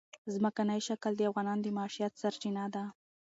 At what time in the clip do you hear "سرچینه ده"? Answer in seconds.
2.21-2.83